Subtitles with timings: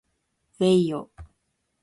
[0.57, 1.11] うぇいよ